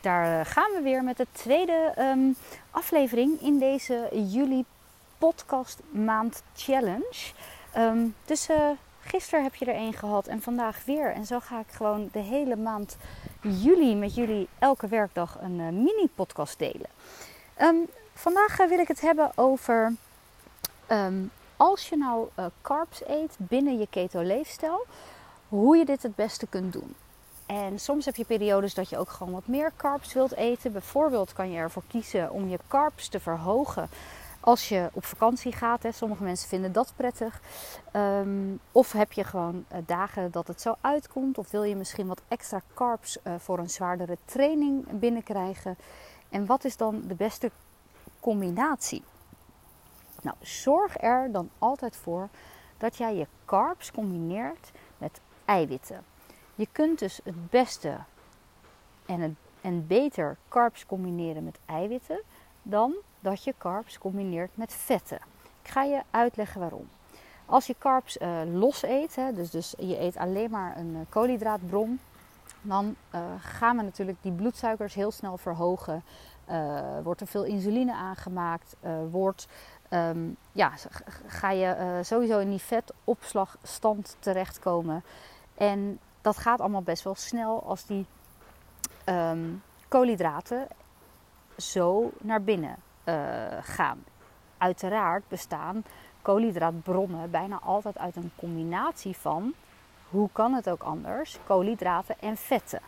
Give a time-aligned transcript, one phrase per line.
[0.00, 2.32] daar gaan we weer met de tweede ehm,
[2.70, 4.64] aflevering in deze juli
[5.18, 7.32] podcast maand challenge.
[7.72, 11.12] Ehm, dus uh, gisteren heb je er één gehad en vandaag weer.
[11.12, 12.96] En zo ga ik gewoon de hele maand
[13.40, 16.90] juli met jullie elke werkdag een uh, mini podcast delen.
[17.60, 19.94] Um, vandaag uh, wil ik het hebben over
[21.56, 22.28] als je nou
[22.62, 24.86] carbs eet binnen je keto leefstijl,
[25.48, 26.94] hoe je dit het beste kunt doen.
[27.48, 30.72] En soms heb je periodes dat je ook gewoon wat meer carbs wilt eten.
[30.72, 33.88] Bijvoorbeeld kan je ervoor kiezen om je carbs te verhogen
[34.40, 35.82] als je op vakantie gaat.
[35.82, 35.92] Hè.
[35.92, 37.40] Sommige mensen vinden dat prettig.
[37.92, 41.38] Ehm, of heb je gewoon uh, dagen dat het zo uitkomt.
[41.38, 45.76] Of wil je misschien wat extra carbs uh, voor een zwaardere training binnenkrijgen.
[46.28, 47.50] En wat is dan de beste
[48.20, 49.04] combinatie?
[50.22, 52.28] Nou, zorg er dan altijd voor
[52.78, 56.04] dat jij je carbs combineert met eiwitten.
[56.58, 57.96] Je kunt dus het beste
[59.06, 62.20] en, het, en beter carbs combineren met eiwitten
[62.62, 65.18] dan dat je carbs combineert met vetten.
[65.62, 66.88] Ik ga je uitleggen waarom.
[67.46, 71.00] Als je carbs uh, los eet, hè, dus, dus je eet alleen maar een uh,
[71.08, 72.00] koolhydraatbron,
[72.62, 76.02] dan uh, gaan we natuurlijk die bloedsuikers heel snel verhogen.
[77.02, 78.76] wordt er veel insuline aangemaakt,
[79.10, 79.48] wordt,
[79.90, 80.72] um, ja,
[81.26, 85.02] ga je sowieso in die vetopslagstand terechtkomen.
[85.54, 88.06] En dat gaat allemaal best wel snel als die
[89.04, 90.66] um, koolhydraten
[91.56, 93.14] zo naar binnen uh,
[93.60, 94.04] gaan.
[94.58, 95.84] Uiteraard bestaan
[96.22, 99.54] koolhydraatbronnen bijna altijd uit een combinatie van,
[100.10, 102.80] hoe kan het ook anders, koolhydraten en vetten.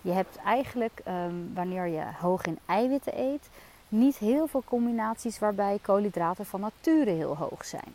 [0.00, 3.48] Je hebt eigenlijk, um, wanneer je hoog in eiwitten eet,
[3.88, 7.94] niet heel veel combinaties waarbij koolhydraten van nature heel hoog zijn.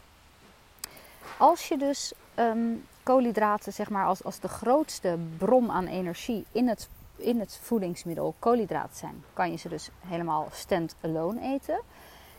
[1.38, 6.68] Als je dus um, koolhydraten, zeg maar, als, als de grootste bron aan energie in
[6.68, 11.80] het, in het voedingsmiddel koolhydraten zijn, kan je ze dus helemaal stand-alone eten.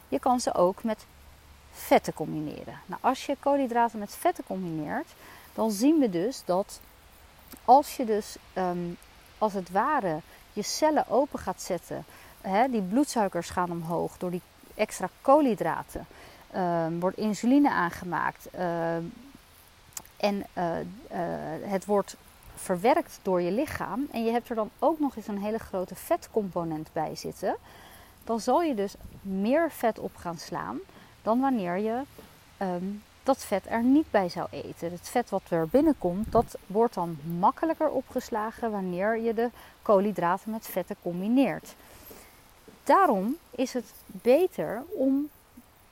[0.08, 1.06] Je kan ze ook met
[1.70, 2.80] vetten combineren.
[2.86, 5.14] Nou, als je koolhydraten met vetten combineert,
[5.54, 6.80] dan zien we dus dat
[7.64, 8.96] als je dus um,
[9.38, 10.20] als het ware
[10.52, 12.04] je cellen open gaat zetten,
[12.40, 14.42] hè, die bloedsuikers gaan omhoog door die
[14.74, 16.06] extra koolhydraten,
[16.56, 18.48] um, wordt insuline aangemaakt.
[18.54, 18.96] Uh,
[20.20, 20.86] en uh, uh,
[21.62, 22.16] het wordt
[22.54, 25.94] verwerkt door je lichaam en je hebt er dan ook nog eens een hele grote
[25.94, 27.56] vetcomponent bij zitten,
[28.24, 30.78] dan zal je dus meer vet op gaan slaan
[31.22, 32.02] dan wanneer je
[32.58, 34.90] um, dat vet er niet bij zou eten.
[34.90, 39.50] Het vet wat er binnenkomt, dat wordt dan makkelijker opgeslagen wanneer je de
[39.82, 41.74] koolhydraten met vetten combineert.
[42.84, 45.28] Daarom is het beter om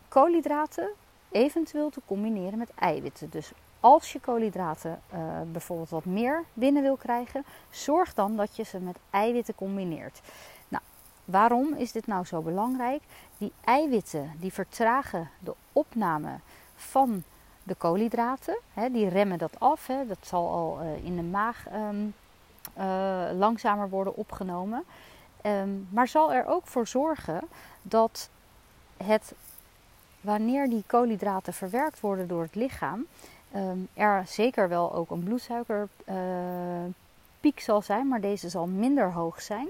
[0.08, 0.88] koolhydraten
[1.30, 3.30] eventueel te combineren met eiwitten.
[3.30, 3.50] Dus
[3.80, 5.18] als je koolhydraten uh,
[5.52, 10.20] bijvoorbeeld wat meer binnen wil krijgen, zorg dan dat je ze met eiwitten combineert.
[10.68, 10.82] Nou,
[11.24, 13.02] waarom is dit nou zo belangrijk?
[13.38, 16.38] Die eiwitten die vertragen de opname
[16.74, 17.22] van
[17.62, 18.58] de koolhydraten.
[18.74, 19.86] Hè, die remmen dat af.
[19.86, 20.06] Hè.
[20.06, 22.14] Dat zal al uh, in de maag um,
[22.78, 22.84] uh,
[23.32, 24.84] langzamer worden opgenomen.
[25.42, 27.40] Um, maar zal er ook voor zorgen
[27.82, 28.28] dat
[29.04, 29.32] het,
[30.20, 33.06] wanneer die koolhydraten verwerkt worden door het lichaam,
[33.54, 39.42] um, er zeker wel ook een bloedsuikerpiek uh, zal zijn, maar deze zal minder hoog
[39.42, 39.68] zijn.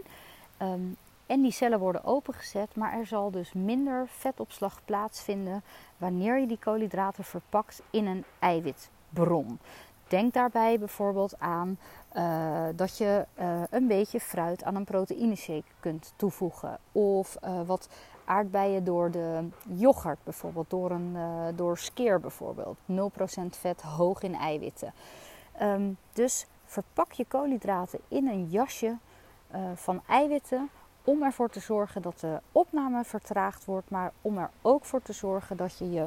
[0.62, 0.96] Um,
[1.26, 5.62] en die cellen worden opengezet, maar er zal dus minder vetopslag plaatsvinden
[5.96, 9.58] wanneer je die koolhydraten verpakt in een eiwitbron.
[10.06, 11.78] Denk daarbij bijvoorbeeld aan
[12.16, 16.78] uh, dat je uh, een beetje fruit aan een proteïneshake kunt toevoegen.
[16.92, 17.88] Of uh, wat
[18.28, 22.76] aardbeien door de yoghurt bijvoorbeeld, door, een, uh, door skeer bijvoorbeeld.
[22.86, 24.92] 0% vet, hoog in eiwitten.
[25.62, 28.96] Um, dus verpak je koolhydraten in een jasje
[29.54, 30.70] uh, van eiwitten
[31.04, 35.12] om ervoor te zorgen dat de opname vertraagd wordt, maar om er ook voor te
[35.12, 36.06] zorgen dat je je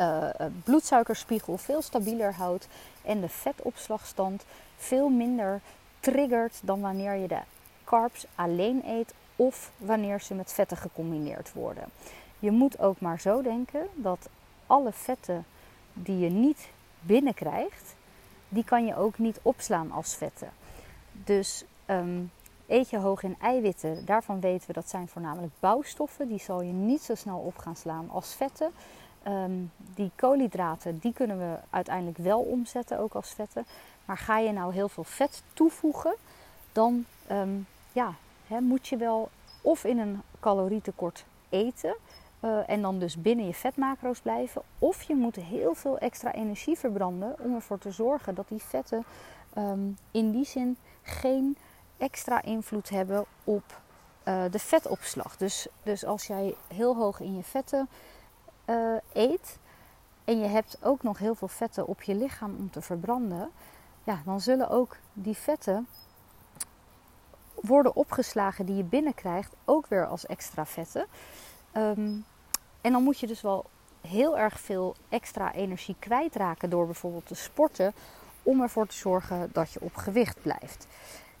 [0.00, 2.68] uh, bloedsuikerspiegel veel stabieler houdt
[3.02, 4.44] en de vetopslagstand
[4.76, 5.60] veel minder
[6.00, 7.40] triggert dan wanneer je de
[7.84, 11.84] carbs alleen eet of wanneer ze met vetten gecombineerd worden.
[12.38, 14.28] Je moet ook maar zo denken dat
[14.66, 15.44] alle vetten
[15.92, 16.68] die je niet
[17.00, 17.94] binnenkrijgt,
[18.48, 20.50] die kan je ook niet opslaan als vetten.
[21.12, 22.30] Dus um,
[22.66, 26.28] eet je hoog in eiwitten, daarvan weten we dat zijn voornamelijk bouwstoffen.
[26.28, 28.70] Die zal je niet zo snel op gaan slaan als vetten.
[29.26, 33.66] Um, die koolhydraten, die kunnen we uiteindelijk wel omzetten, ook als vetten.
[34.04, 36.14] Maar ga je nou heel veel vet toevoegen,
[36.72, 38.14] dan um, ja,
[38.50, 39.30] hè, moet je wel
[39.62, 41.96] of in een calorietekort eten.
[42.44, 44.62] Uh, en dan dus binnen je vetmacro's blijven.
[44.78, 49.04] Of je moet heel veel extra energie verbranden om ervoor te zorgen dat die vetten
[49.58, 51.56] um, in die zin geen
[51.96, 53.80] extra invloed hebben op
[54.24, 55.36] uh, de vetopslag.
[55.36, 57.88] Dus, dus als jij heel hoog in je vetten
[58.66, 59.58] uh, eet
[60.24, 63.50] en je hebt ook nog heel veel vetten op je lichaam om te verbranden,
[64.04, 65.86] ja, dan zullen ook die vetten
[67.60, 71.06] worden opgeslagen die je binnenkrijgt, ook weer als extra vetten.
[71.76, 72.24] Um,
[72.80, 73.64] en dan moet je dus wel
[74.00, 77.92] heel erg veel extra energie kwijtraken door bijvoorbeeld te sporten
[78.42, 80.86] om ervoor te zorgen dat je op gewicht blijft.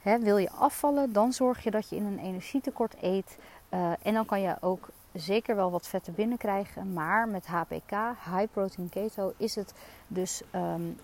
[0.02, 3.36] wil je afvallen, dan zorg je dat je in een energietekort eet.
[3.70, 6.92] Uh, en dan kan je ook zeker wel wat vetten binnenkrijgen.
[6.92, 7.90] Maar met HPK,
[8.24, 9.72] High Protein Keto, is het
[10.06, 10.98] dus um,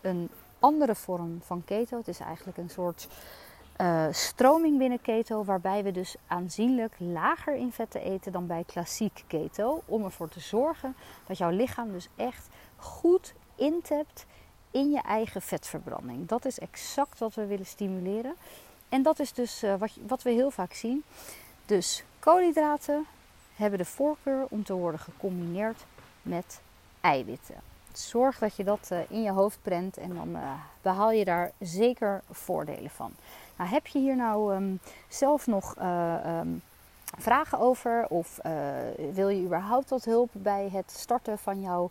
[0.00, 1.96] een andere vorm van keto.
[1.96, 3.08] Het is eigenlijk een soort
[3.80, 9.24] uh, stroming binnen keto, waarbij we dus aanzienlijk lager in vetten eten dan bij klassiek
[9.26, 9.82] keto.
[9.84, 10.96] Om ervoor te zorgen
[11.26, 14.26] dat jouw lichaam dus echt goed intapt
[14.70, 16.28] in je eigen vetverbranding.
[16.28, 18.34] Dat is exact wat we willen stimuleren.
[18.88, 21.04] En dat is dus uh, wat, wat we heel vaak zien.
[21.66, 23.06] Dus koolhydraten
[23.56, 25.84] hebben de voorkeur om te worden gecombineerd
[26.22, 26.60] met
[27.00, 27.56] eiwitten.
[27.92, 30.50] Zorg dat je dat uh, in je hoofd prent en dan uh,
[30.82, 33.12] behaal je daar zeker voordelen van.
[33.56, 36.62] Nou, heb je hier nou um, zelf nog um,
[37.18, 38.38] vragen over of
[39.12, 41.90] wil je überhaupt wat hulp bij het starten van jouw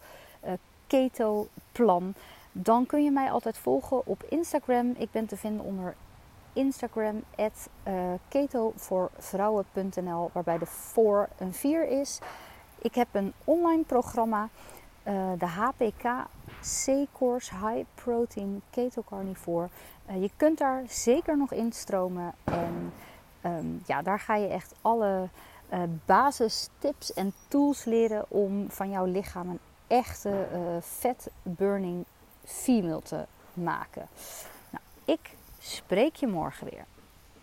[0.87, 2.13] keto-plan?
[2.51, 4.93] Dan kun je mij altijd volgen op Instagram.
[4.97, 5.95] Ik ben te vinden onder
[6.53, 7.69] Instagram at
[8.27, 12.19] ketovoorvrouwen.nl waarbij de voor een 4 is.
[12.81, 14.49] Ik heb een online programma,
[15.07, 16.27] uh, de HPK
[16.61, 19.69] C-Course High Protein Keto Carnivore.
[20.09, 22.93] Uh, je kunt daar zeker nog instromen en
[23.45, 25.29] um, ja, daar ga je echt alle
[25.73, 30.47] uh, basistips en tools leren om van jouw lichaam een echte
[30.83, 32.05] fat burning
[32.43, 34.07] female te maken.
[34.69, 36.85] Nou, ik spreek je morgen weer.